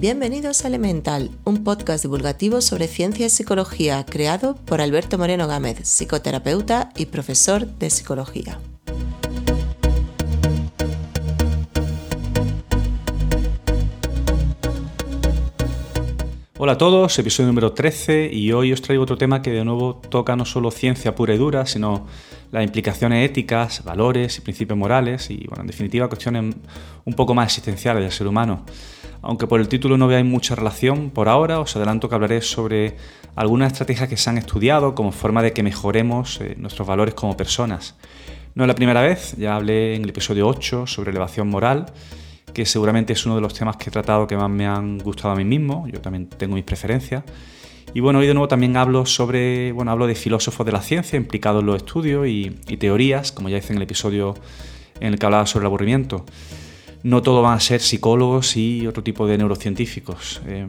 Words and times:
Bienvenidos 0.00 0.64
a 0.64 0.68
Elemental, 0.68 1.30
un 1.44 1.62
podcast 1.62 2.02
divulgativo 2.02 2.62
sobre 2.62 2.88
ciencia 2.88 3.26
y 3.26 3.28
psicología 3.28 4.06
creado 4.06 4.54
por 4.54 4.80
Alberto 4.80 5.18
Moreno 5.18 5.46
Gámez, 5.46 5.86
psicoterapeuta 5.86 6.88
y 6.96 7.04
profesor 7.04 7.66
de 7.66 7.90
psicología. 7.90 8.58
Hola 16.56 16.72
a 16.72 16.78
todos, 16.78 17.18
episodio 17.18 17.48
número 17.48 17.74
13 17.74 18.30
y 18.32 18.52
hoy 18.52 18.72
os 18.72 18.80
traigo 18.80 19.02
otro 19.02 19.18
tema 19.18 19.42
que 19.42 19.50
de 19.50 19.66
nuevo 19.66 20.00
toca 20.08 20.34
no 20.34 20.46
solo 20.46 20.70
ciencia 20.70 21.14
pura 21.14 21.34
y 21.34 21.36
dura, 21.36 21.66
sino 21.66 22.06
las 22.52 22.64
implicaciones 22.64 23.28
éticas, 23.28 23.84
valores 23.84 24.38
y 24.38 24.40
principios 24.40 24.78
morales 24.78 25.30
y, 25.30 25.44
bueno, 25.46 25.60
en 25.60 25.66
definitiva, 25.66 26.08
cuestiones 26.08 26.54
un 27.04 27.12
poco 27.12 27.34
más 27.34 27.48
existenciales 27.48 28.02
del 28.02 28.12
ser 28.12 28.26
humano. 28.26 28.64
Aunque 29.22 29.46
por 29.46 29.60
el 29.60 29.68
título 29.68 29.96
no 29.96 30.08
veáis 30.08 30.24
mucha 30.24 30.54
relación, 30.54 31.10
por 31.10 31.28
ahora 31.28 31.60
os 31.60 31.76
adelanto 31.76 32.08
que 32.08 32.14
hablaré 32.14 32.40
sobre 32.40 32.96
algunas 33.36 33.72
estrategias 33.72 34.08
que 34.08 34.16
se 34.16 34.30
han 34.30 34.38
estudiado 34.38 34.94
como 34.94 35.12
forma 35.12 35.42
de 35.42 35.52
que 35.52 35.62
mejoremos 35.62 36.40
eh, 36.40 36.54
nuestros 36.58 36.86
valores 36.88 37.14
como 37.14 37.36
personas. 37.36 37.96
No 38.54 38.64
es 38.64 38.68
la 38.68 38.74
primera 38.74 39.02
vez, 39.02 39.36
ya 39.36 39.56
hablé 39.56 39.94
en 39.94 40.02
el 40.02 40.10
episodio 40.10 40.48
8 40.48 40.86
sobre 40.86 41.10
elevación 41.10 41.48
moral 41.48 41.86
que 42.52 42.66
seguramente 42.66 43.12
es 43.12 43.24
uno 43.26 43.36
de 43.36 43.40
los 43.40 43.54
temas 43.54 43.76
que 43.76 43.90
he 43.90 43.92
tratado 43.92 44.26
que 44.26 44.36
más 44.36 44.50
me 44.50 44.66
han 44.66 44.98
gustado 44.98 45.34
a 45.34 45.36
mí 45.36 45.44
mismo, 45.44 45.86
yo 45.88 46.00
también 46.00 46.28
tengo 46.28 46.54
mis 46.54 46.64
preferencias. 46.64 47.24
Y 47.92 48.00
bueno, 48.00 48.20
hoy 48.20 48.26
de 48.26 48.34
nuevo 48.34 48.46
también 48.46 48.76
hablo 48.76 49.04
sobre, 49.04 49.72
bueno, 49.72 49.90
hablo 49.90 50.06
de 50.06 50.14
filósofos 50.14 50.64
de 50.64 50.72
la 50.72 50.80
ciencia 50.80 51.16
implicados 51.16 51.60
en 51.60 51.66
los 51.66 51.76
estudios 51.76 52.26
y, 52.28 52.50
teorías, 52.78 53.32
como 53.32 53.48
ya 53.48 53.58
hice 53.58 53.72
en 53.72 53.78
el 53.78 53.82
episodio 53.82 54.34
en 55.00 55.12
el 55.12 55.18
que 55.18 55.26
hablaba 55.26 55.46
sobre 55.46 55.64
el 55.64 55.66
aburrimiento. 55.66 56.24
No 57.02 57.22
todo 57.22 57.42
van 57.42 57.56
a 57.56 57.60
ser 57.60 57.80
psicólogos 57.80 58.56
y 58.56 58.86
otro 58.86 59.02
tipo 59.02 59.26
de 59.26 59.38
neurocientíficos. 59.38 60.40
Eh, 60.46 60.66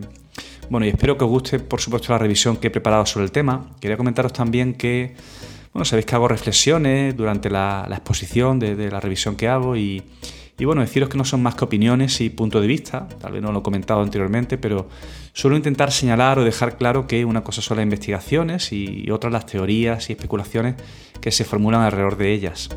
bueno, 0.70 0.86
y 0.86 0.90
espero 0.90 1.18
que 1.18 1.26
os 1.26 1.30
guste, 1.30 1.60
por 1.60 1.82
supuesto, 1.82 2.14
la 2.14 2.18
revisión 2.18 2.56
que 2.56 2.68
he 2.68 2.72
preparado 2.72 3.06
sobre 3.06 3.26
el 3.26 3.32
tema. 3.32 3.72
Quería 3.82 3.98
comentaros 3.98 4.32
también 4.32 4.74
que, 4.74 5.16
bueno, 5.74 5.84
sabéis 5.84 6.06
que 6.06 6.16
hago 6.16 6.30
reflexiones 6.30 7.16
durante 7.18 7.50
la, 7.50 7.86
exposición 7.92 8.58
de, 8.60 8.90
la 8.90 9.02
revisión 9.02 9.36
que 9.36 9.50
hago 9.50 9.76
y, 9.76 10.02
y 10.58 10.64
bueno, 10.64 10.80
deciros 10.80 11.10
que 11.10 11.18
no 11.18 11.26
son 11.26 11.44
más 11.44 11.56
que 11.56 11.66
opiniones 11.66 12.22
y 12.22 12.30
punto 12.30 12.62
de 12.62 12.68
vista, 12.68 13.10
tal 13.20 13.34
vez 13.34 13.42
no 13.42 13.52
lo 13.52 13.60
he 13.60 13.64
comentado 13.64 14.02
anteriormente, 14.02 14.58
pero 14.58 14.88
suelo 15.34 15.58
intentar 15.58 15.92
señalar 15.92 16.40
o 16.40 16.46
dejar 16.46 16.78
claro 16.78 17.06
que 17.06 17.26
una 17.26 17.44
cosa 17.44 17.62
son 17.62 17.78
las 17.78 17.84
investigaciones 17.84 18.72
y 18.72 19.12
otra 19.12 19.30
las 19.30 19.46
teorías 19.46 20.10
y 20.10 20.14
especulaciones 20.14 20.76
que 21.20 21.32
se 21.32 21.44
formulan 21.44 21.82
alrededor 21.82 22.16
de 22.16 22.32
ellas. 22.32 22.70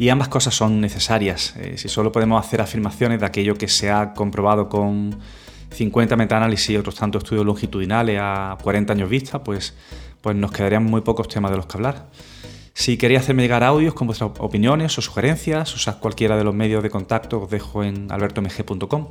Y 0.00 0.08
ambas 0.08 0.28
cosas 0.28 0.54
son 0.54 0.80
necesarias. 0.80 1.54
Eh, 1.58 1.74
si 1.76 1.90
solo 1.90 2.10
podemos 2.10 2.42
hacer 2.42 2.62
afirmaciones 2.62 3.20
de 3.20 3.26
aquello 3.26 3.56
que 3.56 3.68
se 3.68 3.90
ha 3.90 4.14
comprobado 4.14 4.70
con 4.70 5.14
50 5.72 6.16
metaanálisis 6.16 6.70
y 6.70 6.76
otros 6.78 6.94
tantos 6.94 7.22
estudios 7.22 7.44
longitudinales 7.44 8.18
a 8.18 8.56
40 8.62 8.94
años 8.94 9.10
vista, 9.10 9.44
pues, 9.44 9.74
pues 10.22 10.34
nos 10.34 10.52
quedarían 10.52 10.84
muy 10.84 11.02
pocos 11.02 11.28
temas 11.28 11.50
de 11.50 11.58
los 11.58 11.66
que 11.66 11.76
hablar. 11.76 12.06
Si 12.72 12.96
queréis 12.96 13.20
hacerme 13.20 13.42
llegar 13.42 13.62
audios 13.62 13.92
con 13.92 14.06
vuestras 14.06 14.30
opiniones 14.38 14.96
o 14.96 15.02
sugerencias, 15.02 15.74
usad 15.74 15.98
cualquiera 15.98 16.38
de 16.38 16.44
los 16.44 16.54
medios 16.54 16.82
de 16.82 16.88
contacto 16.88 17.42
os 17.42 17.50
dejo 17.50 17.84
en 17.84 18.10
albertomg.com. 18.10 19.08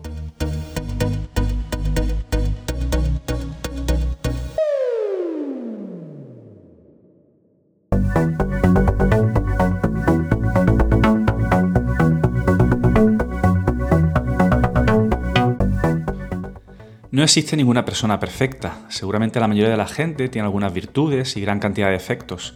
existe 17.30 17.56
ninguna 17.56 17.86
persona 17.86 18.20
perfecta. 18.20 18.80
Seguramente 18.90 19.40
la 19.40 19.48
mayoría 19.48 19.70
de 19.70 19.78
la 19.78 19.86
gente 19.86 20.30
tiene 20.30 20.48
algunas 20.48 20.74
virtudes 20.74 21.38
y 21.38 21.42
gran 21.42 21.60
cantidad 21.60 21.90
de 21.90 21.96
efectos. 21.96 22.56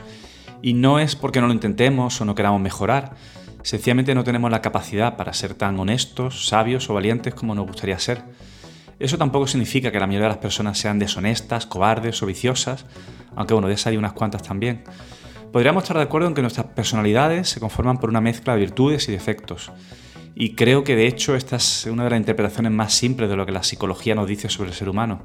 Y 0.64 0.74
no 0.74 0.98
es 0.98 1.16
porque 1.16 1.40
no 1.40 1.46
lo 1.46 1.54
intentemos 1.54 2.20
o 2.20 2.26
no 2.26 2.34
queramos 2.34 2.60
mejorar, 2.60 3.12
sencillamente 3.62 4.16
no 4.16 4.24
tenemos 4.24 4.50
la 4.50 4.64
capacidad 4.64 5.16
para 5.16 5.32
ser 5.34 5.54
tan 5.54 5.80
honestos, 5.80 6.48
sabios 6.48 6.90
o 6.90 6.96
valientes 6.96 7.36
como 7.36 7.54
nos 7.54 7.68
gustaría 7.68 8.00
ser. 8.00 8.24
Eso 8.98 9.20
tampoco 9.20 9.46
significa 9.46 9.92
que 9.92 10.00
la 10.00 10.08
mayoría 10.08 10.26
de 10.26 10.34
las 10.34 10.42
personas 10.42 10.80
sean 10.80 10.98
deshonestas, 10.98 11.68
cobardes 11.68 12.24
o 12.24 12.26
viciosas, 12.26 12.88
aunque 13.36 13.54
bueno, 13.54 13.68
de 13.68 13.76
esas 13.76 13.92
hay 13.92 13.98
unas 13.98 14.14
cuantas 14.14 14.42
también. 14.42 14.86
Podríamos 15.52 15.84
estar 15.84 15.98
de 15.98 16.04
acuerdo 16.04 16.30
en 16.30 16.34
que 16.34 16.42
nuestras 16.42 16.66
personalidades 16.66 17.48
se 17.48 17.60
conforman 17.60 18.00
por 18.00 18.10
una 18.10 18.22
mezcla 18.22 18.54
de 18.54 18.62
virtudes 18.62 19.08
y 19.08 19.12
defectos. 19.12 19.72
Y 20.36 20.56
creo 20.56 20.84
que 20.84 20.96
de 20.96 21.08
hecho 21.08 21.36
esta 21.36 21.58
es 21.58 21.86
una 21.86 22.04
de 22.04 22.10
las 22.10 22.20
interpretaciones 22.20 22.72
más 22.72 22.94
simples 22.94 23.30
de 23.30 23.36
lo 23.36 23.46
que 23.46 23.52
la 23.52 23.64
psicología 23.64 24.16
nos 24.16 24.28
dice 24.28 24.50
sobre 24.50 24.70
el 24.70 24.76
ser 24.76 24.90
humano. 24.90 25.24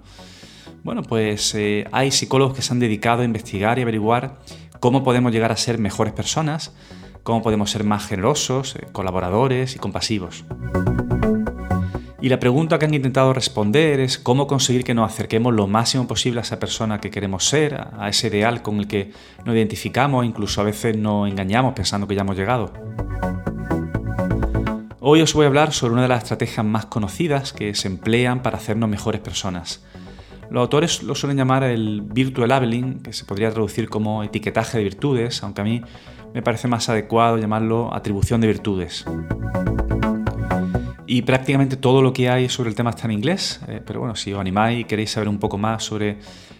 Bueno, 0.84 1.02
pues 1.02 1.54
eh, 1.54 1.86
hay 1.92 2.10
psicólogos 2.10 2.54
que 2.54 2.62
se 2.62 2.72
han 2.72 2.78
dedicado 2.78 3.22
a 3.22 3.24
investigar 3.24 3.78
y 3.78 3.82
averiguar 3.82 4.38
cómo 4.80 5.02
podemos 5.02 5.32
llegar 5.32 5.50
a 5.50 5.56
ser 5.56 5.78
mejores 5.78 6.12
personas, 6.12 6.74
cómo 7.22 7.42
podemos 7.42 7.70
ser 7.70 7.84
más 7.84 8.06
generosos, 8.06 8.76
eh, 8.76 8.86
colaboradores 8.92 9.74
y 9.76 9.78
compasivos. 9.78 10.44
Y 12.20 12.28
la 12.28 12.40
pregunta 12.40 12.78
que 12.78 12.84
han 12.84 12.94
intentado 12.94 13.32
responder 13.32 14.00
es 14.00 14.18
cómo 14.18 14.46
conseguir 14.46 14.82
que 14.82 14.92
nos 14.92 15.10
acerquemos 15.10 15.54
lo 15.54 15.68
máximo 15.68 16.08
posible 16.08 16.40
a 16.40 16.42
esa 16.42 16.58
persona 16.58 17.00
que 17.00 17.10
queremos 17.10 17.44
ser, 17.44 17.74
a 17.96 18.08
ese 18.08 18.26
ideal 18.26 18.60
con 18.60 18.78
el 18.78 18.88
que 18.88 19.12
nos 19.44 19.54
identificamos, 19.54 20.26
incluso 20.26 20.60
a 20.60 20.64
veces 20.64 20.96
nos 20.96 21.28
engañamos 21.28 21.74
pensando 21.74 22.08
que 22.08 22.16
ya 22.16 22.22
hemos 22.22 22.36
llegado. 22.36 22.72
Hoy 25.10 25.22
os 25.22 25.32
voy 25.32 25.44
a 25.44 25.46
hablar 25.46 25.72
sobre 25.72 25.94
una 25.94 26.02
de 26.02 26.08
las 26.08 26.24
estrategias 26.24 26.66
más 26.66 26.84
conocidas 26.84 27.54
que 27.54 27.74
se 27.74 27.88
emplean 27.88 28.42
para 28.42 28.58
hacernos 28.58 28.90
mejores 28.90 29.22
personas, 29.22 29.82
los 30.50 30.60
autores 30.60 31.02
lo 31.02 31.14
suelen 31.14 31.38
llamar 31.38 31.64
el 31.64 32.02
virtual 32.02 32.50
labeling, 32.50 33.00
que 33.00 33.14
se 33.14 33.24
podría 33.24 33.50
traducir 33.50 33.88
como 33.88 34.22
etiquetaje 34.22 34.76
de 34.76 34.84
virtudes, 34.84 35.42
aunque 35.42 35.62
a 35.62 35.64
mí 35.64 35.80
me 36.34 36.42
parece 36.42 36.68
más 36.68 36.90
adecuado 36.90 37.38
llamarlo 37.38 37.88
atribución 37.94 38.42
de 38.42 38.48
virtudes. 38.48 39.06
Y 41.06 41.22
prácticamente 41.22 41.78
todo 41.78 42.02
lo 42.02 42.12
que 42.12 42.28
hay 42.28 42.50
sobre 42.50 42.68
el 42.68 42.74
tema 42.74 42.90
está 42.90 43.06
en 43.06 43.12
inglés, 43.12 43.60
eh, 43.66 43.80
pero 43.82 44.00
bueno, 44.00 44.14
si 44.14 44.34
os 44.34 44.40
animáis 44.40 44.80
y 44.80 44.84
queréis 44.84 45.12
saber 45.12 45.30
un 45.30 45.38
poco 45.38 45.56
más 45.56 45.84
sobre 45.84 46.18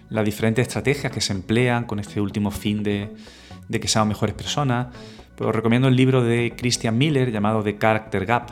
las 0.08 0.24
diferentes 0.24 0.66
estrategias 0.66 1.12
que 1.12 1.20
se 1.20 1.34
emplean 1.34 1.84
con 1.84 1.98
este 1.98 2.18
último 2.18 2.50
fin 2.50 2.82
de, 2.82 3.10
que 3.70 3.88
seamos 3.88 4.08
mejores 4.08 4.34
personas, 4.34 4.86
os 5.40 5.54
recomiendo 5.54 5.88
el 5.88 5.96
libro 5.96 6.22
de 6.22 6.54
Christian 6.56 6.96
Miller 6.98 7.30
llamado 7.30 7.62
The 7.62 7.76
Character 7.78 8.26
Gap 8.26 8.50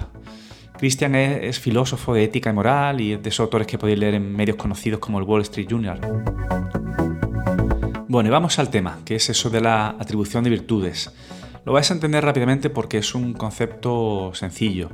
Christian 0.79 1.15
es, 1.15 1.59
filósofo 1.59 2.15
de 2.15 2.25
ética 2.25 2.51
y 2.51 2.53
moral 2.53 3.01
y 3.01 3.13
es 3.15 3.23
de 3.23 3.29
esos 3.31 3.41
autores 3.41 3.67
que 3.67 3.79
podéis 3.79 3.99
leer 3.99 4.15
en 4.15 4.35
medios 4.35 4.57
conocidos 4.57 5.01
como 5.01 5.19
el 5.19 5.25
Wall 5.25 5.43
Street 5.43 5.69
Journal. 5.69 6.01
Bueno, 8.09 8.29
y 8.29 8.33
vamos 8.33 8.59
al 8.59 8.69
tema, 8.69 8.99
que 9.05 9.17
es 9.17 9.29
eso 9.31 9.49
de 9.51 9.61
la 9.61 9.89
atribución 9.89 10.45
de 10.45 10.51
virtudes. 10.51 11.13
Lo 11.65 11.73
vais 11.73 11.91
a 11.91 11.95
entender 11.95 12.25
rápidamente 12.25 12.71
porque 12.71 12.99
es 12.99 13.15
un 13.15 13.33
concepto 13.33 14.33
sencillo. 14.35 14.91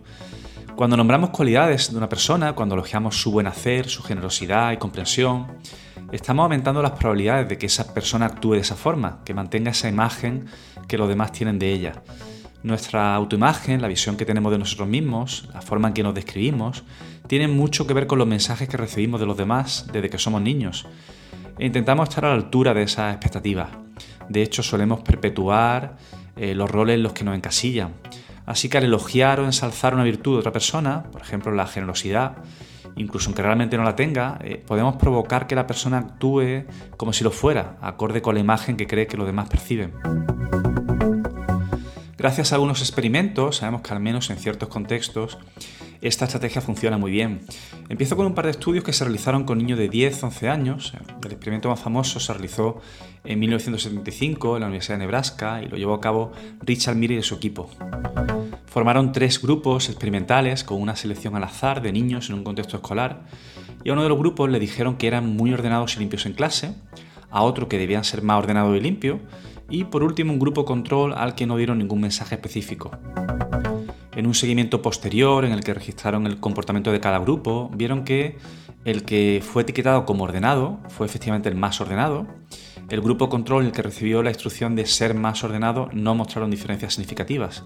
Cuando 0.77 0.97
nombramos 0.97 1.31
cualidades 1.31 1.91
de 1.91 1.99
una 1.99 2.09
persona, 2.09 2.55
cuando 2.55 2.75
elogiamos 2.75 3.21
su 3.21 3.31
buen 3.33 3.47
hacer, 3.47 3.89
su 3.89 4.03
generosidad 4.03 4.73
y 4.73 4.79
comprensión, 4.79 5.49
estamos 6.13 6.45
aumentando 6.45 6.83
las 6.83 6.93
probabilidades 6.93 7.49
de 7.49 7.59
que 7.59 7.67
esa 7.67 7.93
persona 7.95 8.27
actúe 8.27 8.55
de 8.55 8.61
esa 8.61 8.77
forma, 8.77 9.21
que 9.25 9.35
mantenga 9.35 9.71
esa 9.71 9.89
imagen 9.89 10.47
que 10.87 10.99
los 10.99 11.09
demás 11.09 11.33
tienen 11.33 11.59
de 11.59 11.73
ella. 11.73 12.03
Nuestra 12.63 13.15
autoimagen, 13.15 13.83
la 13.83 13.89
visión 13.89 14.17
que 14.17 14.25
tenemos 14.25 14.53
de 14.53 14.59
nosotros 14.59 14.89
mismos, 14.89 15.49
la 15.53 15.63
forma 15.63 15.89
en 15.89 15.95
que 15.95 16.03
nos 16.03 16.15
describimos, 16.15 16.85
tienen 17.27 17.57
mucho 17.57 17.87
que 17.87 17.95
ver 17.95 18.07
con 18.07 18.19
los 18.19 18.29
mensajes 18.29 18.69
que 18.69 18.77
recibimos 18.77 19.19
de 19.21 19.27
los 19.27 19.37
demás 19.37 19.87
desde 19.93 20.11
que 20.11 20.19
somos 20.19 20.43
niños. 20.43 20.87
E 21.59 21.67
intentamos 21.67 22.09
estar 22.09 22.25
a 22.27 22.29
la 22.29 22.35
altura 22.35 22.75
de 22.75 22.83
esas 22.83 23.13
expectativas. 23.13 23.71
De 24.29 24.43
hecho, 24.43 24.63
solemos 24.63 25.01
perpetuar 25.01 25.97
eh, 26.37 26.55
los 26.55 26.71
roles 26.71 26.95
en 26.95 27.03
los 27.03 27.13
que 27.13 27.25
nos 27.25 27.37
encasillan. 27.37 27.95
Así 28.47 28.69
que 28.69 28.79
al 28.79 28.85
elogiar 28.85 29.41
o 29.41 29.45
ensalzar 29.45 29.95
una 29.95 30.05
virtud 30.05 30.35
de 30.35 30.41
otra 30.41 30.53
persona, 30.53 31.05
por 31.05 31.23
ejemplo 31.23 31.53
la 31.53 31.67
generosidad, 31.67 32.37
incluso 32.97 33.29
aunque 33.29 33.43
realmente 33.43 33.77
no 33.77 33.85
la 33.85 33.97
tenga, 33.97 34.39
eh, 34.43 34.63
podemos 34.67 34.97
provocar 34.97 35.47
que 35.47 35.55
la 35.55 35.67
persona 35.67 35.99
actúe 35.99 36.65
como 36.97 37.13
si 37.13 37.25
lo 37.25 37.31
fuera, 37.31 37.77
acorde 37.81 38.23
con 38.23 38.35
la 38.35 38.41
imagen 38.41 38.77
que 38.77 38.87
cree 38.87 39.07
que 39.07 39.17
los 39.17 39.27
demás 39.27 39.49
perciben. 39.49 39.93
Gracias 42.19 42.53
a 42.53 42.55
algunos 42.55 42.81
experimentos, 42.81 43.57
sabemos 43.57 43.83
que 43.83 43.93
al 43.93 44.01
menos 44.01 44.31
en 44.31 44.37
ciertos 44.37 44.69
contextos, 44.69 45.39
esta 46.03 46.25
estrategia 46.25 46.61
funciona 46.61 46.99
muy 46.99 47.11
bien. 47.11 47.41
Empiezo 47.89 48.17
con 48.17 48.27
un 48.27 48.35
par 48.35 48.45
de 48.45 48.51
estudios 48.51 48.85
que 48.85 48.93
se 48.93 49.05
realizaron 49.05 49.45
con 49.45 49.59
niños 49.59 49.79
de 49.79 49.91
10-11 49.91 50.49
años. 50.49 50.93
El 51.25 51.33
experimento 51.33 51.69
más 51.69 51.81
famoso 51.81 52.21
se 52.21 52.33
realizó 52.33 52.81
en 53.25 53.39
1975 53.39 54.57
en 54.57 54.61
la 54.61 54.67
Universidad 54.67 54.97
de 54.97 55.05
Nebraska 55.05 55.63
y 55.63 55.69
lo 55.69 55.77
llevó 55.77 55.95
a 55.95 56.01
cabo 56.01 56.33
Richard 56.61 56.97
Miri 56.97 57.17
y 57.17 57.23
su 57.23 57.37
equipo. 57.37 57.71
Formaron 58.73 59.13
tres 59.13 59.43
grupos 59.43 59.91
experimentales 59.91 60.65
con 60.65 60.81
una 60.81 60.97
selección 60.97 61.37
al 61.37 61.45
azar 61.45 61.83
de 61.83 61.93
niños 61.93 62.31
en 62.31 62.37
un 62.37 62.43
contexto 62.43 62.79
escolar 62.79 63.21
y 63.85 63.91
a 63.91 63.93
uno 63.93 64.03
de 64.03 64.09
los 64.09 64.17
grupos 64.17 64.49
le 64.49 64.59
dijeron 64.59 64.97
que 64.97 65.09
eran 65.09 65.37
muy 65.37 65.53
ordenados 65.53 65.95
y 65.95 65.99
limpios 65.99 66.25
en 66.25 66.33
clase, 66.33 66.75
a 67.31 67.43
otro 67.43 67.69
que 67.69 67.77
debían 67.77 68.03
ser 68.03 68.23
más 68.23 68.39
ordenados 68.39 68.75
y 68.75 68.81
limpios 68.81 69.21
y 69.69 69.85
por 69.85 70.03
último 70.03 70.33
un 70.33 70.39
grupo 70.39 70.65
control 70.65 71.13
al 71.13 71.35
que 71.35 71.47
no 71.47 71.59
dieron 71.59 71.77
ningún 71.77 72.01
mensaje 72.01 72.37
específico. 72.37 72.91
En 74.17 74.27
un 74.27 74.35
seguimiento 74.35 74.81
posterior 74.81 75.45
en 75.45 75.53
el 75.53 75.63
que 75.63 75.75
registraron 75.75 76.27
el 76.27 76.41
comportamiento 76.41 76.93
de 76.93 77.01
cada 77.01 77.19
grupo, 77.19 77.71
vieron 77.75 78.05
que 78.05 78.39
el 78.87 79.05
que 79.05 79.43
fue 79.45 79.65
etiquetado 79.65 80.07
como 80.07 80.25
ordenado 80.25 80.79
fue 80.89 81.05
efectivamente 81.07 81.51
el 81.51 81.57
más 81.57 81.79
ordenado. 81.83 82.27
El 82.93 83.01
grupo 83.01 83.31
control, 83.31 83.65
el 83.65 83.73
que 83.73 83.81
recibió 83.81 84.23
la 84.23 84.29
instrucción 84.29 84.77
de 84.77 84.85
ser 84.85 85.15
más 85.15 85.43
ordenado, 85.43 85.89
no 85.95 86.15
mostraron 86.15 86.51
diferencias 86.51 86.93
significativas. 86.93 87.65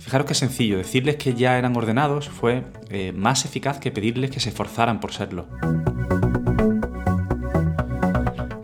Fijaros 0.00 0.26
qué 0.26 0.34
sencillo, 0.34 0.78
decirles 0.78 1.14
que 1.14 1.34
ya 1.34 1.56
eran 1.56 1.76
ordenados 1.76 2.28
fue 2.28 2.64
eh, 2.90 3.12
más 3.12 3.44
eficaz 3.44 3.78
que 3.78 3.92
pedirles 3.92 4.32
que 4.32 4.40
se 4.40 4.48
esforzaran 4.48 4.98
por 4.98 5.12
serlo. 5.12 5.46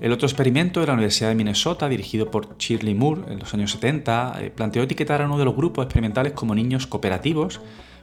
El 0.00 0.10
otro 0.10 0.26
experimento 0.26 0.80
de 0.80 0.88
la 0.88 0.94
Universidad 0.94 1.28
de 1.28 1.36
Minnesota, 1.36 1.88
dirigido 1.88 2.28
por 2.28 2.58
Shirley 2.58 2.94
Moore 2.94 3.32
en 3.32 3.38
los 3.38 3.54
años 3.54 3.70
70, 3.70 4.34
eh, 4.40 4.50
planteó 4.50 4.82
etiquetar 4.82 5.22
a 5.22 5.26
uno 5.26 5.38
de 5.38 5.44
los 5.44 5.54
grupos 5.54 5.84
experimentales 5.84 6.32
como 6.32 6.56
niños 6.56 6.88
cooperativos, 6.88 7.60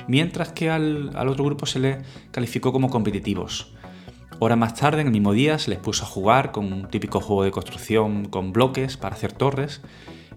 mientras 0.07 0.53
que 0.53 0.69
al, 0.69 1.11
al 1.13 1.27
otro 1.27 1.43
grupo 1.43 1.65
se 1.65 1.79
le 1.79 1.97
calificó 2.31 2.71
como 2.71 2.89
competitivos. 2.89 3.73
Horas 4.39 4.57
más 4.57 4.75
tarde, 4.75 5.01
en 5.01 5.07
el 5.07 5.13
mismo 5.13 5.33
día, 5.33 5.57
se 5.57 5.71
les 5.71 5.79
puso 5.79 6.03
a 6.03 6.07
jugar 6.07 6.51
con 6.51 6.71
un 6.71 6.87
típico 6.89 7.19
juego 7.19 7.43
de 7.43 7.49
construcción 7.49 8.25
con 8.25 8.53
bloques 8.53 8.95
para 8.95 9.15
hacer 9.15 9.33
torres, 9.33 9.81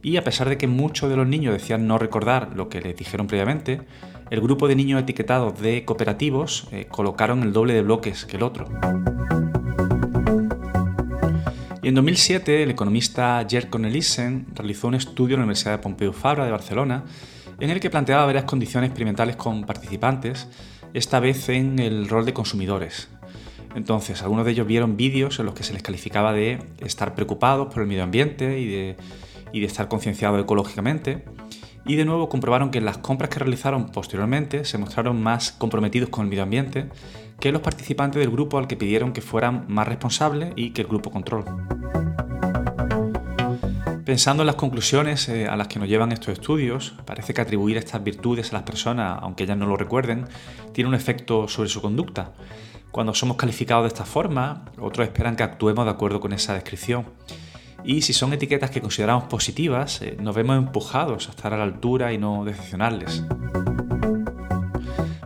y 0.02 0.17
a 0.17 0.25
pesar 0.25 0.49
de 0.49 0.56
que 0.56 0.67
muchos 0.67 1.11
de 1.11 1.17
los 1.17 1.26
niños 1.26 1.52
decían 1.52 1.87
no 1.87 1.99
recordar 1.99 2.56
lo 2.56 2.70
que 2.70 2.81
les 2.81 2.97
dijeron 2.97 3.26
previamente, 3.26 3.82
el 4.31 4.41
grupo 4.41 4.69
de 4.69 4.76
niños 4.76 5.02
etiquetados 5.02 5.61
de 5.61 5.85
cooperativos 5.85 6.67
eh, 6.73 6.87
colocaron 6.88 7.43
el 7.43 7.52
doble 7.52 7.75
de 7.75 7.82
bloques 7.82 8.25
que 8.25 8.38
el 8.38 8.43
otro. 8.43 8.69
Y 11.82 11.88
en 11.88 11.94
2007, 11.94 12.62
el 12.62 12.70
economista 12.70 13.44
Gerd 13.46 13.69
Cornelissen 13.69 14.46
realizó 14.55 14.88
un 14.88 14.94
estudio 14.94 15.35
en 15.35 15.41
la 15.41 15.44
Universidad 15.44 15.73
de 15.73 15.79
Pompeu 15.79 16.14
Fabra 16.14 16.46
de 16.46 16.53
Barcelona 16.53 17.05
en 17.58 17.69
el 17.69 17.81
que 17.81 17.91
planteaba 17.91 18.25
varias 18.25 18.44
condiciones 18.44 18.88
experimentales 18.88 19.37
con 19.37 19.64
participantes, 19.64 20.49
esta 20.94 21.20
vez 21.20 21.50
en 21.50 21.79
el 21.79 22.08
rol 22.08 22.25
de 22.25 22.32
consumidores. 22.32 23.08
Entonces, 23.75 24.22
algunos 24.22 24.44
de 24.44 24.52
ellos 24.52 24.67
vieron 24.67 24.96
vídeos 24.96 25.38
en 25.38 25.46
los 25.46 25.55
que 25.55 25.62
se 25.62 25.72
les 25.72 25.82
calificaba 25.82 26.32
de 26.32 26.58
estar 26.81 27.14
preocupados 27.14 27.72
por 27.72 27.82
el 27.82 27.88
medio 27.88 28.02
ambiente 28.02 28.58
y 28.58 28.67
de, 28.67 28.96
estar 29.52 29.88
concienciados 29.88 30.40
ecológicamente. 30.40 31.25
Y 31.87 31.96
de 31.96 32.05
nuevo 32.05 32.28
comprobaron 32.28 32.70
que 32.70 32.81
las 32.81 32.99
compras 32.99 33.31
que 33.31 33.38
realizaron 33.38 33.90
posteriormente 33.90 34.64
se 34.64 34.78
mostraron 34.78 35.22
más 35.22 35.52
comprometidos 35.52 36.11
con 36.11 36.25
el 36.25 36.31
medio 36.31 36.43
ambiente 36.43 36.88
que 37.38 37.52
los 37.52 37.62
participantes 37.62 38.20
del 38.20 38.31
grupo 38.31 38.58
al 38.58 38.67
que 38.67 38.76
pidieron 38.76 39.12
que 39.12 39.22
fueran 39.22 39.64
más 39.69 39.88
responsables 39.88 40.52
y 40.56 40.70
que 40.70 40.82
el 40.82 40.88
grupo 40.88 41.11
control. 41.11 41.44
Pensando 44.05 44.43
en 44.43 44.49
las 44.49 44.56
conclusiones 44.56 45.28
eh, 45.28 45.46
a 45.46 45.56
las 45.56 45.69
que 45.69 45.78
nos 45.78 45.88
llevan 45.88 46.11
estos 46.11 46.32
estudios, 46.32 46.94
parece 47.05 47.32
que 47.32 47.40
atribuir 47.43 47.76
estas 47.76 48.02
virtudes 48.02 48.50
a 48.50 48.56
las 48.56 48.64
personas, 48.64 49.19
aunque 49.22 49.44
ellas 49.44 49.56
no 49.56 49.67
lo 49.67 49.76
recuerden, 49.76 50.26
tiene 50.72 50.88
un 50.88 50.94
efecto 50.94 51.49
sobre 51.49 51.69
su 51.69 51.81
conducta. 51.81 52.32
Cuando 52.91 53.15
somos 53.15 53.37
calificados 53.37 53.85
de 53.85 53.89
esta 53.89 54.05
forma, 54.05 54.65
otros 54.79 55.07
esperan 55.07 55.37
que 55.37 55.45
actuemos 55.45 55.85
de 55.85 55.93
acuerdo 55.93 56.19
con 56.19 56.33
esa 56.33 56.55
descripción. 56.55 57.07
Y 57.85 58.03
si 58.03 58.13
son 58.13 58.33
etiquetas 58.33 58.71
que 58.71 58.81
consideramos 58.81 59.25
positivas, 59.25 60.03
eh, 60.03 60.17
nos 60.21 60.35
vemos 60.35 60.59
empujados 60.59 61.29
a 61.29 61.31
estar 61.31 61.55
a 61.55 61.57
la 61.57 61.63
altura 61.63 62.13
y 62.13 62.19
no 62.19 62.45
decepcionarles. 62.45 63.25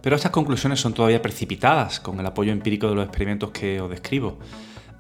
Pero 0.03 0.17
estas 0.17 0.31
conclusiones 0.31 0.79
son 0.79 0.93
todavía 0.93 1.23
precipitadas 1.23 2.01
con 2.01 2.21
el 2.21 2.27
apoyo 2.27 2.53
empírico 2.53 2.89
de 2.89 2.97
los 2.97 3.07
experimentos 3.07 3.51
que 3.51 3.81
os 3.81 3.89
describo. 3.89 4.39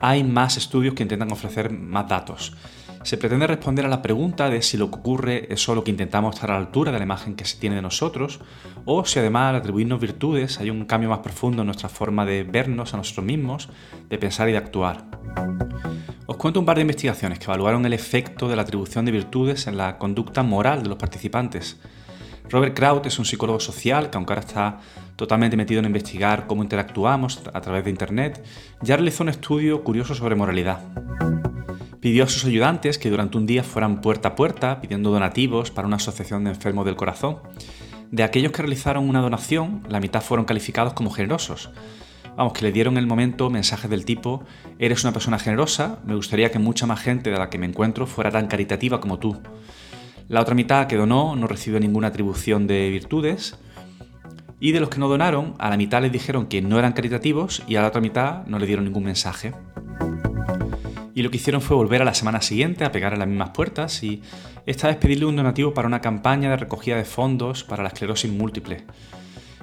Hay 0.00 0.24
más 0.24 0.56
estudios 0.56 0.94
que 0.94 1.02
intentan 1.02 1.30
ofrecer 1.30 1.70
más 1.70 2.08
datos. 2.08 2.54
Se 3.04 3.18
pretende 3.18 3.46
responder 3.46 3.84
a 3.84 3.88
la 3.88 4.00
pregunta 4.00 4.48
de 4.48 4.62
si 4.62 4.78
lo 4.78 4.90
que 4.90 4.96
ocurre 4.96 5.52
es 5.52 5.62
solo 5.62 5.84
que 5.84 5.90
intentamos 5.90 6.34
estar 6.34 6.50
a 6.50 6.54
la 6.54 6.60
altura 6.60 6.90
de 6.90 6.96
la 6.98 7.04
imagen 7.04 7.36
que 7.36 7.44
se 7.44 7.58
tiene 7.58 7.76
de 7.76 7.82
nosotros, 7.82 8.40
o 8.86 9.04
si 9.04 9.18
además 9.18 9.50
al 9.50 9.56
atribuirnos 9.56 10.00
virtudes 10.00 10.58
hay 10.58 10.70
un 10.70 10.86
cambio 10.86 11.10
más 11.10 11.18
profundo 11.18 11.60
en 11.60 11.66
nuestra 11.66 11.90
forma 11.90 12.24
de 12.24 12.44
vernos 12.44 12.94
a 12.94 12.96
nosotros 12.96 13.26
mismos, 13.26 13.68
de 14.08 14.16
pensar 14.16 14.48
y 14.48 14.52
de 14.52 14.58
actuar. 14.58 15.04
Os 16.24 16.36
cuento 16.38 16.60
un 16.60 16.64
par 16.64 16.76
de 16.76 16.80
investigaciones 16.80 17.38
que 17.38 17.44
evaluaron 17.44 17.84
el 17.84 17.92
efecto 17.92 18.48
de 18.48 18.56
la 18.56 18.62
atribución 18.62 19.04
de 19.04 19.12
virtudes 19.12 19.66
en 19.66 19.76
la 19.76 19.98
conducta 19.98 20.42
moral 20.42 20.82
de 20.82 20.88
los 20.88 20.96
participantes. 20.96 21.78
Robert 22.48 22.74
Kraut 22.74 23.04
es 23.04 23.18
un 23.18 23.26
psicólogo 23.26 23.60
social 23.60 24.08
que 24.08 24.16
aunque 24.16 24.32
ahora 24.32 24.46
está 24.46 24.80
totalmente 25.16 25.58
metido 25.58 25.80
en 25.80 25.86
investigar 25.86 26.46
cómo 26.46 26.62
interactuamos 26.62 27.42
a 27.52 27.60
través 27.60 27.84
de 27.84 27.90
Internet, 27.90 28.42
ya 28.80 28.96
realizó 28.96 29.24
un 29.24 29.28
estudio 29.28 29.84
curioso 29.84 30.14
sobre 30.14 30.36
moralidad. 30.36 30.80
Pidió 32.04 32.24
a 32.24 32.28
sus 32.28 32.44
ayudantes 32.44 32.98
que 32.98 33.08
durante 33.08 33.38
un 33.38 33.46
día 33.46 33.64
fueran 33.64 34.02
puerta 34.02 34.28
a 34.28 34.34
puerta 34.34 34.82
pidiendo 34.82 35.10
donativos 35.10 35.70
para 35.70 35.86
una 35.86 35.96
asociación 35.96 36.44
de 36.44 36.50
enfermos 36.50 36.84
del 36.84 36.96
corazón. 36.96 37.38
De 38.10 38.22
aquellos 38.22 38.52
que 38.52 38.60
realizaron 38.60 39.08
una 39.08 39.22
donación, 39.22 39.82
la 39.88 40.00
mitad 40.00 40.20
fueron 40.20 40.44
calificados 40.44 40.92
como 40.92 41.08
generosos. 41.08 41.70
Vamos, 42.36 42.52
que 42.52 42.66
le 42.66 42.72
dieron 42.72 42.98
en 42.98 42.98
el 42.98 43.06
momento 43.06 43.48
mensajes 43.48 43.88
del 43.88 44.04
tipo, 44.04 44.44
eres 44.78 45.02
una 45.02 45.14
persona 45.14 45.38
generosa, 45.38 46.00
me 46.04 46.14
gustaría 46.14 46.50
que 46.50 46.58
mucha 46.58 46.84
más 46.84 47.00
gente 47.00 47.30
de 47.30 47.38
la 47.38 47.48
que 47.48 47.56
me 47.56 47.64
encuentro 47.64 48.06
fuera 48.06 48.30
tan 48.30 48.48
caritativa 48.48 49.00
como 49.00 49.18
tú. 49.18 49.40
La 50.28 50.42
otra 50.42 50.54
mitad 50.54 50.86
que 50.88 50.96
donó 50.96 51.34
no 51.36 51.46
recibió 51.46 51.80
ninguna 51.80 52.08
atribución 52.08 52.66
de 52.66 52.90
virtudes. 52.90 53.56
Y 54.60 54.72
de 54.72 54.80
los 54.80 54.90
que 54.90 54.98
no 54.98 55.08
donaron, 55.08 55.54
a 55.58 55.70
la 55.70 55.78
mitad 55.78 56.02
les 56.02 56.12
dijeron 56.12 56.48
que 56.48 56.60
no 56.60 56.78
eran 56.78 56.92
caritativos 56.92 57.62
y 57.66 57.76
a 57.76 57.80
la 57.80 57.88
otra 57.88 58.02
mitad 58.02 58.44
no 58.46 58.58
le 58.58 58.66
dieron 58.66 58.84
ningún 58.84 59.04
mensaje 59.04 59.54
y 61.14 61.22
lo 61.22 61.30
que 61.30 61.36
hicieron 61.36 61.62
fue 61.62 61.76
volver 61.76 62.02
a 62.02 62.04
la 62.04 62.14
semana 62.14 62.40
siguiente 62.40 62.84
a 62.84 62.92
pegar 62.92 63.14
a 63.14 63.16
las 63.16 63.28
mismas 63.28 63.50
puertas 63.50 64.02
y 64.02 64.20
esta 64.66 64.88
vez 64.88 64.96
pedirle 64.96 65.26
un 65.26 65.36
donativo 65.36 65.72
para 65.72 65.86
una 65.86 66.00
campaña 66.00 66.50
de 66.50 66.56
recogida 66.56 66.96
de 66.96 67.04
fondos 67.04 67.62
para 67.62 67.82
la 67.82 67.90
esclerosis 67.90 68.30
múltiple. 68.30 68.84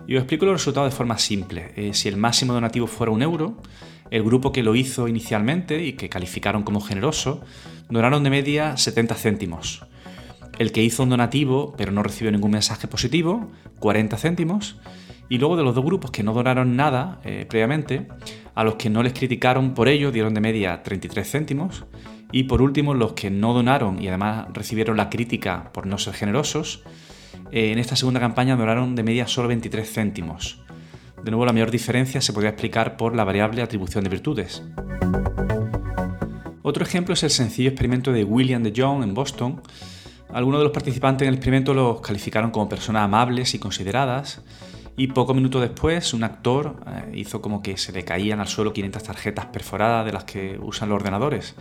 Y 0.08 0.16
os 0.16 0.22
explico 0.22 0.46
los 0.46 0.56
resultados 0.56 0.92
de 0.92 0.98
forma 0.98 1.18
simple. 1.18 1.74
Eh, 1.76 1.94
si 1.94 2.08
el 2.08 2.18
máximo 2.18 2.54
donativo 2.54 2.88
fuera 2.88 3.12
un 3.12 3.22
euro, 3.22 3.58
el 4.10 4.24
grupo 4.24 4.52
que 4.52 4.64
lo 4.64 4.76
hizo 4.76 5.08
inicialmente 5.08 5.84
y 5.84 5.94
que 5.94 6.10
calificaron 6.10 6.64
como 6.64 6.82
generoso, 6.82 7.42
donaron 7.90 8.24
de 8.24 8.30
media 8.30 8.78
70 8.78 9.16
céntimos. 9.16 9.86
El 10.58 10.72
que 10.72 10.84
hizo 10.84 11.04
un 11.04 11.10
donativo 11.10 11.74
pero 11.78 11.92
no 11.92 12.04
recibió 12.04 12.32
ningún 12.32 12.52
mensaje 12.52 12.88
positivo, 12.88 13.52
40 13.80 14.18
céntimos. 14.18 14.78
Y 15.32 15.38
luego 15.38 15.56
de 15.56 15.64
los 15.64 15.74
dos 15.74 15.86
grupos 15.86 16.12
que 16.12 16.24
no 16.24 16.34
donaron 16.34 16.76
nada 16.76 17.22
eh, 17.24 17.46
previamente, 17.48 18.06
a 18.54 18.66
los 18.66 18.76
que 18.76 18.90
no 18.90 19.02
les 19.02 19.14
criticaron 19.14 19.74
por 19.74 19.88
ello 19.88 20.12
dieron 20.12 20.34
de 20.34 20.42
media 20.42 20.84
33 20.84 21.26
céntimos. 21.26 21.86
Y 22.34 22.44
por 22.44 22.62
último, 22.62 22.94
los 22.94 23.14
que 23.14 23.30
no 23.30 23.54
donaron 23.54 24.02
y 24.02 24.10
además 24.10 24.48
recibieron 24.52 24.98
la 24.98 25.10
crítica 25.10 25.72
por 25.72 25.88
no 25.88 25.98
ser 26.00 26.16
generosos, 26.16 26.84
eh, 27.50 27.72
en 27.72 27.80
esta 27.80 27.96
segunda 27.96 28.20
campaña 28.20 28.58
donaron 28.58 28.94
de 28.94 29.04
media 29.04 29.26
solo 29.26 29.48
23 29.48 29.90
céntimos. 29.90 30.66
De 31.24 31.32
nuevo, 31.32 31.46
la 31.46 31.54
mayor 31.54 31.72
diferencia 31.72 32.20
se 32.20 32.34
podría 32.34 32.50
explicar 32.50 32.98
por 32.98 33.16
la 33.16 33.24
variable 33.24 33.62
atribución 33.62 34.04
de 34.04 34.10
virtudes. 34.10 34.64
Otro 36.62 36.84
ejemplo 36.84 37.14
es 37.14 37.24
el 37.24 37.30
sencillo 37.30 37.70
experimento 37.70 38.12
de 38.12 38.26
William 38.26 38.64
de 38.64 38.74
Jong 38.76 39.02
en 39.02 39.14
Boston. 39.14 39.62
Algunos 40.34 40.60
de 40.60 40.66
los 40.66 40.74
participantes 40.74 41.26
en 41.26 41.30
el 41.30 41.36
experimento 41.36 41.74
los 41.74 42.02
calificaron 42.02 42.52
como 42.52 42.68
personas 42.68 43.04
amables 43.04 43.54
y 43.54 43.60
consideradas, 43.60 44.44
y 44.98 45.08
poco 45.08 45.34
minutos 45.34 45.62
después 45.62 46.14
un 46.14 46.24
actor 46.24 46.76
eh, 46.88 47.12
hizo 47.16 47.42
como 47.42 47.62
que 47.62 47.78
se 47.78 47.92
le 47.92 48.04
caían 48.04 48.40
al 48.40 48.48
suelo 48.48 48.74
500 48.74 49.04
tarjetas 49.04 49.46
perforadas 49.48 50.06
de 50.06 50.14
las 50.14 50.26
que 50.26 50.60
usan 50.62 50.90
los 50.90 50.98
ordenadores. 50.98 51.56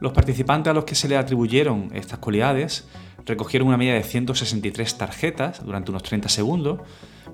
Los 0.00 0.12
participantes 0.12 0.70
a 0.70 0.74
los 0.74 0.84
que 0.84 0.94
se 0.94 1.08
le 1.08 1.16
atribuyeron 1.16 1.90
estas 1.92 2.18
cualidades 2.18 2.86
recogieron 3.26 3.68
una 3.68 3.76
media 3.76 3.94
de 3.94 4.02
163 4.02 4.96
tarjetas 4.96 5.64
durante 5.64 5.90
unos 5.90 6.02
30 6.02 6.28
segundos, 6.28 6.80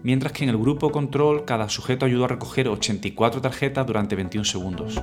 mientras 0.03 0.33
que 0.33 0.45
en 0.45 0.50
el 0.50 0.59
grupo 0.59 0.91
control 0.91 1.45
cada 1.45 1.69
sujeto 1.69 2.07
ayudó 2.07 2.25
a 2.25 2.29
recoger 2.29 2.69
84 2.69 3.41
tarjetas 3.41 3.87
durante 3.87 4.17
21 4.17 4.45
segundos. 4.45 5.00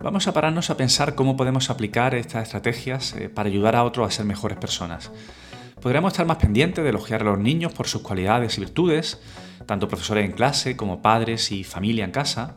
Vamos 0.00 0.26
a 0.26 0.32
pararnos 0.32 0.70
a 0.70 0.76
pensar 0.76 1.14
cómo 1.14 1.36
podemos 1.36 1.68
aplicar 1.68 2.14
estas 2.14 2.44
estrategias 2.44 3.14
eh, 3.14 3.28
para 3.28 3.50
ayudar 3.50 3.76
a 3.76 3.84
otros 3.84 4.08
a 4.08 4.10
ser 4.10 4.24
mejores 4.24 4.56
personas. 4.56 5.10
Podríamos 5.88 6.12
estar 6.12 6.26
más 6.26 6.36
pendientes 6.36 6.84
de 6.84 6.90
elogiar 6.90 7.22
a 7.22 7.24
los 7.24 7.38
niños 7.38 7.72
por 7.72 7.86
sus 7.86 8.02
cualidades 8.02 8.58
y 8.58 8.60
virtudes, 8.60 9.22
tanto 9.64 9.88
profesores 9.88 10.26
en 10.26 10.32
clase 10.32 10.76
como 10.76 11.00
padres 11.00 11.50
y 11.50 11.64
familia 11.64 12.04
en 12.04 12.10
casa. 12.10 12.56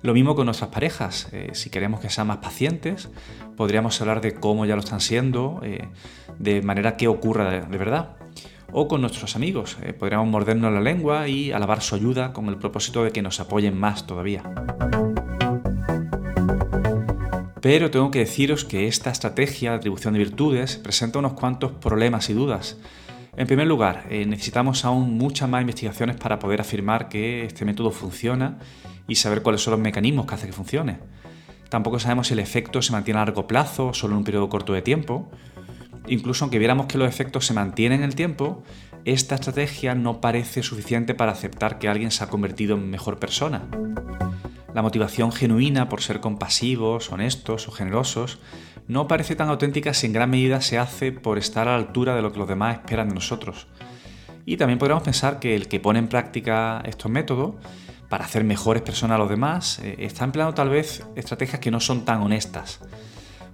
Lo 0.00 0.14
mismo 0.14 0.34
con 0.34 0.46
nuestras 0.46 0.70
parejas. 0.70 1.28
Eh, 1.32 1.50
si 1.52 1.68
queremos 1.68 2.00
que 2.00 2.08
sean 2.08 2.28
más 2.28 2.38
pacientes, 2.38 3.10
podríamos 3.58 4.00
hablar 4.00 4.22
de 4.22 4.32
cómo 4.32 4.64
ya 4.64 4.74
lo 4.74 4.80
están 4.80 5.02
siendo, 5.02 5.60
eh, 5.62 5.86
de 6.38 6.62
manera 6.62 6.96
que 6.96 7.08
ocurra 7.08 7.50
de, 7.50 7.76
verdad. 7.76 8.16
O 8.72 8.88
con 8.88 9.02
nuestros 9.02 9.36
amigos. 9.36 9.76
Eh, 9.82 9.92
podríamos 9.92 10.28
mordernos 10.28 10.72
la 10.72 10.80
lengua 10.80 11.28
y 11.28 11.52
alabar 11.52 11.82
su 11.82 11.94
ayuda 11.94 12.32
con 12.32 12.46
el 12.46 12.56
propósito 12.56 13.04
de 13.04 13.10
que 13.10 13.20
nos 13.20 13.38
apoyen 13.38 13.78
más 13.78 14.06
todavía. 14.06 14.44
Pero 17.62 17.92
tengo 17.92 18.10
que 18.10 18.18
deciros 18.18 18.64
que 18.64 18.88
esta 18.88 19.10
estrategia 19.10 19.70
de 19.70 19.76
atribución 19.76 20.14
de 20.14 20.18
virtudes 20.18 20.78
presenta 20.78 21.20
unos 21.20 21.34
cuantos 21.34 21.70
problemas 21.70 22.28
y 22.28 22.32
dudas. 22.32 22.76
En 23.36 23.46
primer 23.46 23.68
lugar, 23.68 24.04
eh, 24.10 24.26
necesitamos 24.26 24.84
aún 24.84 25.16
muchas 25.16 25.48
más 25.48 25.60
investigaciones 25.60 26.16
para 26.16 26.40
poder 26.40 26.60
afirmar 26.60 27.08
que 27.08 27.44
este 27.44 27.64
método 27.64 27.92
funciona 27.92 28.58
y 29.06 29.14
saber 29.14 29.42
cuáles 29.42 29.62
son 29.62 29.70
los 29.70 29.80
mecanismos 29.80 30.26
que 30.26 30.34
hacen 30.34 30.48
que 30.48 30.56
funcione. 30.56 30.98
Tampoco 31.68 32.00
sabemos 32.00 32.26
si 32.26 32.32
el 32.34 32.40
efecto 32.40 32.82
se 32.82 32.90
mantiene 32.90 33.20
a 33.20 33.24
largo 33.24 33.46
plazo 33.46 33.86
o 33.86 33.94
solo 33.94 34.14
en 34.14 34.18
un 34.18 34.24
periodo 34.24 34.48
corto 34.48 34.72
de 34.72 34.82
tiempo. 34.82 35.30
Incluso 36.08 36.44
aunque 36.44 36.58
viéramos 36.58 36.86
que 36.86 36.98
los 36.98 37.08
efectos 37.08 37.46
se 37.46 37.54
mantienen 37.54 38.00
en 38.00 38.06
el 38.06 38.16
tiempo, 38.16 38.64
esta 39.04 39.36
estrategia 39.36 39.94
no 39.94 40.20
parece 40.20 40.64
suficiente 40.64 41.14
para 41.14 41.30
aceptar 41.30 41.78
que 41.78 41.88
alguien 41.88 42.10
se 42.10 42.24
ha 42.24 42.28
convertido 42.28 42.74
en 42.74 42.90
mejor 42.90 43.20
persona. 43.20 43.62
La 44.74 44.82
motivación 44.82 45.32
genuina 45.32 45.88
por 45.88 46.00
ser 46.00 46.20
compasivos, 46.20 47.12
honestos 47.12 47.68
o 47.68 47.72
generosos 47.72 48.38
no 48.88 49.06
parece 49.06 49.36
tan 49.36 49.48
auténtica 49.48 49.94
si 49.94 50.06
en 50.06 50.12
gran 50.12 50.30
medida 50.30 50.60
se 50.60 50.78
hace 50.78 51.12
por 51.12 51.38
estar 51.38 51.68
a 51.68 51.72
la 51.72 51.76
altura 51.76 52.16
de 52.16 52.22
lo 52.22 52.32
que 52.32 52.38
los 52.38 52.48
demás 52.48 52.78
esperan 52.78 53.08
de 53.08 53.14
nosotros. 53.14 53.66
Y 54.44 54.56
también 54.56 54.78
podríamos 54.78 55.04
pensar 55.04 55.38
que 55.38 55.54
el 55.54 55.68
que 55.68 55.78
pone 55.78 55.98
en 55.98 56.08
práctica 56.08 56.82
estos 56.84 57.10
métodos 57.10 57.54
para 58.08 58.24
hacer 58.24 58.44
mejores 58.44 58.82
personas 58.82 59.16
a 59.16 59.18
los 59.18 59.28
demás 59.28 59.78
eh, 59.78 59.96
está 60.00 60.24
empleando 60.24 60.54
tal 60.54 60.68
vez 60.68 61.06
estrategias 61.16 61.60
que 61.60 61.70
no 61.70 61.80
son 61.80 62.04
tan 62.04 62.22
honestas. 62.22 62.80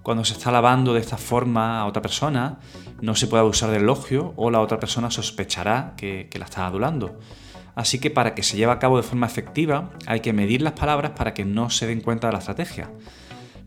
Cuando 0.03 0.25
se 0.25 0.33
está 0.33 0.49
alabando 0.49 0.95
de 0.95 1.01
esta 1.01 1.19
forma 1.19 1.81
a 1.81 1.87
otra 1.87 2.01
persona, 2.01 2.59
no 3.01 3.15
se 3.15 3.27
puede 3.27 3.43
abusar 3.43 3.71
del 3.71 3.83
elogio 3.83 4.33
o 4.37 4.51
la 4.51 4.61
otra 4.61 4.81
persona 4.81 5.11
sospechará 5.11 5.95
que, 5.97 6.29
que 6.31 6.39
la 6.39 6.47
está 6.47 6.67
adulando. 6.67 7.19
Así 7.79 8.01
que 8.01 8.11
para 8.11 8.35
que 8.35 8.43
se 8.43 8.57
lleve 8.57 8.73
a 8.73 8.81
cabo 8.81 8.97
de 8.97 9.05
forma 9.05 9.29
efectiva 9.29 9.91
hay 10.05 10.19
que 10.19 10.33
medir 10.33 10.63
las 10.63 10.73
palabras 10.73 11.13
para 11.13 11.33
que 11.33 11.45
no 11.45 11.71
se 11.71 11.87
den 11.87 12.01
cuenta 12.01 12.27
de 12.27 12.33
la 12.33 12.41
estrategia. 12.41 12.91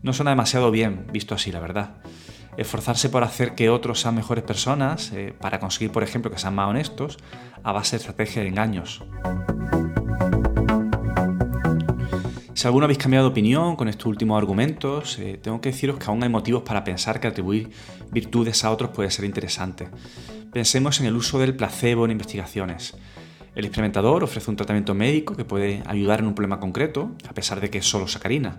No 0.02 0.12
suena 0.12 0.32
demasiado 0.32 0.70
bien 0.70 1.06
visto 1.10 1.34
así, 1.34 1.50
la 1.50 1.60
verdad. 1.60 1.94
Esforzarse 2.58 3.08
por 3.08 3.24
hacer 3.24 3.54
que 3.54 3.70
otros 3.70 4.02
sean 4.02 4.14
mejores 4.14 4.44
personas, 4.44 5.12
eh, 5.12 5.32
para 5.40 5.58
conseguir, 5.58 5.92
por 5.92 6.02
ejemplo, 6.02 6.30
que 6.30 6.36
sean 6.36 6.54
más 6.54 6.68
honestos, 6.68 7.16
a 7.62 7.72
base 7.72 7.92
de 7.92 8.00
estrategia 8.00 8.42
de 8.42 8.48
engaños. 8.48 9.02
Si 12.52 12.66
alguno 12.66 12.84
habéis 12.84 12.98
cambiado 12.98 13.24
de 13.28 13.30
opinión 13.30 13.76
con 13.76 13.88
estos 13.88 14.04
últimos 14.04 14.36
argumentos, 14.36 15.18
eh, 15.20 15.40
tengo 15.42 15.62
que 15.62 15.70
deciros 15.70 15.96
que 15.96 16.04
aún 16.04 16.22
hay 16.22 16.28
motivos 16.28 16.64
para 16.64 16.84
pensar 16.84 17.18
que 17.18 17.28
atribuir 17.28 17.70
virtudes 18.10 18.62
a 18.62 18.72
otros 18.72 18.90
puede 18.90 19.10
ser 19.10 19.24
interesante. 19.24 19.88
Pensemos 20.52 21.00
en 21.00 21.06
el 21.06 21.16
uso 21.16 21.38
del 21.38 21.56
placebo 21.56 22.04
en 22.04 22.10
investigaciones. 22.10 22.94
El 23.54 23.66
experimentador 23.66 24.24
ofrece 24.24 24.50
un 24.50 24.56
tratamiento 24.56 24.94
médico 24.94 25.36
que 25.36 25.44
puede 25.44 25.82
ayudar 25.86 26.20
en 26.20 26.26
un 26.26 26.34
problema 26.34 26.58
concreto, 26.58 27.12
a 27.28 27.34
pesar 27.34 27.60
de 27.60 27.68
que 27.68 27.78
es 27.78 27.86
solo 27.86 28.08
sacarina. 28.08 28.56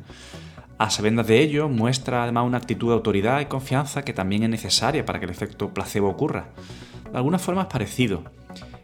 A 0.78 0.90
sabiendas 0.90 1.28
de 1.28 1.40
ello, 1.40 1.68
muestra 1.68 2.24
además 2.24 2.46
una 2.46 2.58
actitud 2.58 2.90
de 2.90 2.94
autoridad 2.94 3.40
y 3.40 3.46
confianza 3.46 4.04
que 4.04 4.14
también 4.14 4.44
es 4.44 4.50
necesaria 4.50 5.06
para 5.06 5.20
que 5.20 5.26
el 5.26 5.32
efecto 5.32 5.74
placebo 5.74 6.10
ocurra. 6.10 6.50
De 7.12 7.18
alguna 7.18 7.40
forma 7.40 7.64
es 7.64 7.68
parecido. 7.68 8.24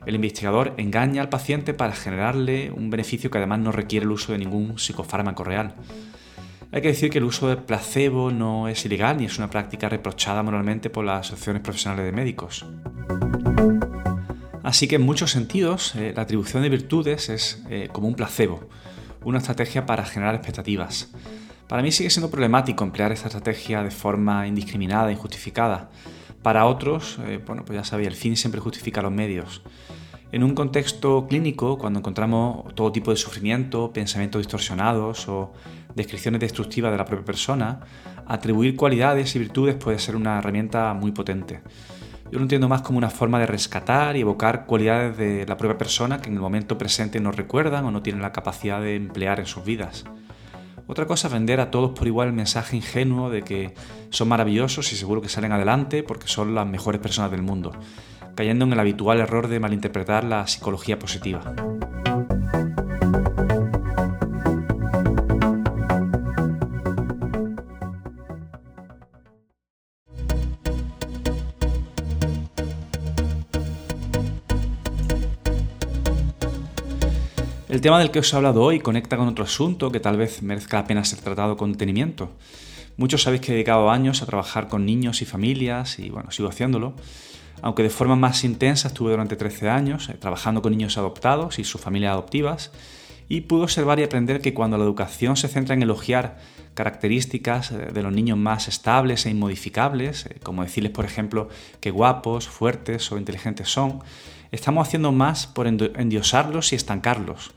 El 0.05 0.15
investigador 0.15 0.73
engaña 0.77 1.21
al 1.21 1.29
paciente 1.29 1.73
para 1.73 1.93
generarle 1.93 2.71
un 2.71 2.89
beneficio 2.89 3.29
que 3.29 3.37
además 3.37 3.59
no 3.59 3.71
requiere 3.71 4.05
el 4.05 4.11
uso 4.11 4.31
de 4.31 4.39
ningún 4.39 4.79
psicofármaco 4.79 5.43
real. 5.43 5.75
Hay 6.71 6.81
que 6.81 6.89
decir 6.89 7.09
que 7.09 7.17
el 7.17 7.23
uso 7.23 7.47
de 7.49 7.57
placebo 7.57 8.31
no 8.31 8.67
es 8.67 8.85
ilegal 8.85 9.17
ni 9.17 9.25
es 9.25 9.37
una 9.37 9.49
práctica 9.49 9.89
reprochada 9.89 10.41
moralmente 10.41 10.89
por 10.89 11.05
las 11.05 11.27
asociaciones 11.27 11.61
profesionales 11.61 12.05
de 12.05 12.11
médicos. 12.11 12.65
Así 14.69 14.88
que 14.88 14.97
en 14.97 15.01
muchos 15.01 15.31
sentidos 15.31 15.95
eh, 15.95 16.13
la 16.15 16.21
atribución 16.21 16.61
de 16.61 16.69
virtudes 16.69 17.29
es 17.29 17.59
eh, 17.71 17.89
como 17.91 18.07
un 18.07 18.13
placebo, 18.13 18.69
una 19.23 19.39
estrategia 19.39 19.88
para 19.88 20.05
generar 20.05 20.35
expectativas. 20.35 21.09
Para 21.67 21.81
mí 21.81 21.91
sigue 21.91 22.11
siendo 22.11 22.29
problemático 22.29 22.83
emplear 22.83 23.11
esta 23.11 23.29
estrategia 23.29 23.81
de 23.81 23.89
forma 23.89 24.45
indiscriminada, 24.45 25.11
injustificada. 25.11 25.89
Para 26.43 26.67
otros, 26.67 27.17
eh, 27.25 27.41
bueno, 27.43 27.65
pues 27.65 27.79
ya 27.79 27.83
sabéis, 27.83 28.09
el 28.09 28.15
fin 28.15 28.38
siempre 28.38 28.61
justifica 28.61 29.01
los 29.01 29.11
medios. 29.11 29.63
En 30.31 30.43
un 30.43 30.53
contexto 30.53 31.25
clínico, 31.27 31.79
cuando 31.79 31.97
encontramos 31.97 32.75
todo 32.75 32.91
tipo 32.91 33.09
de 33.09 33.17
sufrimiento, 33.17 33.91
pensamientos 33.91 34.39
distorsionados 34.39 35.27
o 35.29 35.51
descripciones 35.95 36.41
destructivas 36.41 36.91
de 36.91 36.97
la 36.99 37.05
propia 37.05 37.25
persona, 37.25 37.79
atribuir 38.27 38.75
cualidades 38.75 39.35
y 39.35 39.39
virtudes 39.39 39.73
puede 39.77 39.97
ser 39.97 40.15
una 40.15 40.38
herramienta 40.38 40.93
muy 40.93 41.11
potente. 41.11 41.61
Yo 42.31 42.38
lo 42.38 42.43
entiendo 42.43 42.67
más 42.67 42.83
como 42.83 43.00
una 43.00 43.09
forma 43.09 43.39
de 43.39 43.48
rescatar 43.48 44.15
y 44.15 44.21
evocar 44.21 44.65
cualidades 44.67 45.17
de 45.17 45.48
la 45.48 45.57
propia 45.57 45.79
persona 45.79 46.21
que 46.21 46.29
en 46.29 46.36
el 46.36 46.41
momento 46.41 46.77
presente 46.77 47.19
no 47.19 47.31
recuerdan 47.31 47.86
o 47.86 47.91
no 47.91 48.03
tienen 48.03 48.21
la 48.21 48.31
capacidad 48.31 48.79
de 48.81 48.95
emplear 48.95 49.39
en 49.39 49.48
sus 49.48 49.63
vidas. 49.63 50.05
Otra 50.86 51.07
cosa 51.07 51.27
es 51.27 51.33
vender 51.33 51.59
a 51.59 51.71
todos 51.71 51.98
por 51.98 52.05
igual 52.05 52.27
el 52.27 52.33
mensaje 52.33 52.75
ingenuo 52.75 53.31
de 53.31 53.41
que 53.41 53.74
son 54.12 54.27
maravillosos 54.27 54.93
y 54.93 54.95
seguro 54.95 55.21
que 55.21 55.29
salen 55.29 55.51
adelante 55.51 56.03
porque 56.03 56.27
son 56.27 56.53
las 56.53 56.67
mejores 56.67 57.01
personas 57.01 57.31
del 57.31 57.41
mundo, 57.41 57.71
cayendo 58.36 58.65
en 58.65 58.74
el 58.74 58.79
habitual 58.79 59.19
error 59.19 59.48
de 59.48 59.59
malinterpretar 59.59 60.24
la 60.24 60.45
psicología 60.45 61.00
positiva. 61.00 61.41
El 77.79 77.83
tema 77.83 78.00
del 78.00 78.12
que 78.12 78.19
os 78.19 78.33
he 78.33 78.36
hablado 78.36 78.62
hoy 78.62 78.81
conecta 78.81 79.15
con 79.15 79.29
otro 79.29 79.45
asunto 79.45 79.89
que 79.89 80.01
tal 80.01 80.17
vez 80.17 80.41
merezca 80.41 80.81
la 80.81 80.86
pena 80.86 81.05
ser 81.05 81.19
tratado 81.21 81.55
con 81.55 81.71
detenimiento. 81.71 82.29
Muchos 82.98 83.21
sabéis 83.21 83.39
que 83.39 83.53
he 83.53 83.55
dedicado 83.55 83.89
años 83.89 84.21
a 84.21 84.25
trabajar 84.25 84.67
con 84.67 84.86
niños 84.86 85.21
y 85.21 85.25
familias 85.25 85.98
y 85.98 86.09
bueno, 86.09 86.29
sigo 86.31 86.50
haciéndolo. 86.50 86.93
Aunque 87.62 87.83
de 87.83 87.89
forma 87.89 88.17
más 88.17 88.43
intensa 88.43 88.89
estuve 88.89 89.12
durante 89.12 89.38
13 89.38 89.69
años 89.69 90.09
eh, 90.09 90.15
trabajando 90.19 90.62
con 90.62 90.74
niños 90.74 90.98
adoptados 90.98 91.57
y 91.57 91.63
sus 91.63 91.79
familias 91.79 92.12
adoptivas 92.12 92.74
y 93.29 93.41
pude 93.41 93.63
observar 93.63 93.98
y 94.01 94.03
aprender 94.03 94.41
que 94.41 94.53
cuando 94.53 94.77
la 94.77 94.83
educación 94.83 95.38
se 95.38 95.48
centra 95.48 95.74
en 95.74 95.81
elogiar 95.81 96.38
características 96.74 97.71
eh, 97.71 97.77
de 97.93 98.03
los 98.03 98.12
niños 98.12 98.38
más 98.38 98.67
estables 98.67 99.25
e 99.25 99.29
inmodificables, 99.29 100.25
eh, 100.25 100.39
como 100.43 100.63
decirles 100.63 100.91
por 100.91 101.05
ejemplo 101.05 101.48
que 101.79 101.91
guapos, 101.91 102.50
fuertes 102.50 103.09
o 103.13 103.17
inteligentes 103.17 103.69
son, 103.69 104.01
estamos 104.51 104.87
haciendo 104.87 105.11
más 105.11 105.47
por 105.47 105.67
endiosarlos 105.67 106.73
y 106.73 106.75
estancarlos. 106.75 107.51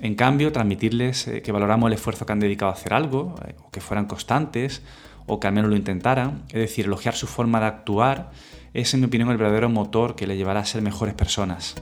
En 0.00 0.14
cambio, 0.14 0.52
transmitirles 0.52 1.26
eh, 1.26 1.42
que 1.42 1.50
valoramos 1.50 1.88
el 1.88 1.94
esfuerzo 1.94 2.24
que 2.24 2.32
han 2.32 2.40
dedicado 2.40 2.70
a 2.70 2.74
hacer 2.74 2.94
algo, 2.94 3.34
eh, 3.46 3.54
o 3.64 3.70
que 3.70 3.80
fueran 3.80 4.06
constantes, 4.06 4.82
o 5.26 5.40
que 5.40 5.48
al 5.48 5.52
menos 5.52 5.70
lo 5.70 5.76
intentaran, 5.76 6.44
es 6.48 6.60
decir, 6.60 6.86
elogiar 6.86 7.14
su 7.14 7.26
forma 7.26 7.58
de 7.60 7.66
actuar, 7.66 8.30
es 8.74 8.94
en 8.94 9.00
mi 9.00 9.06
opinión 9.06 9.30
el 9.30 9.36
verdadero 9.36 9.68
motor 9.68 10.14
que 10.14 10.26
le 10.26 10.36
llevará 10.36 10.60
a 10.60 10.64
ser 10.64 10.82
mejores 10.82 11.14
personas. 11.14 11.74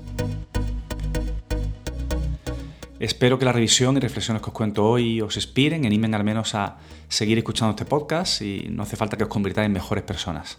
Espero 2.99 3.39
que 3.39 3.45
la 3.45 3.53
revisión 3.53 3.97
y 3.99 4.01
reflexiones 4.01 4.43
que 4.43 4.49
os 4.49 4.55
cuento 4.55 4.89
hoy 4.89 5.21
os 5.21 5.37
inspiren, 5.37 5.85
animen 5.85 6.15
al 6.15 6.25
menos 6.25 6.55
a 6.55 6.79
seguir 7.09 7.37
escuchando 7.37 7.73
este 7.73 7.85
podcast 7.85 8.41
y 8.41 8.69
no 8.71 8.85
hace 8.85 8.97
falta 8.97 9.19
que 9.19 9.25
os 9.25 9.29
convirtáis 9.29 9.67
en 9.67 9.73
mejores 9.73 10.03
personas. 10.03 10.59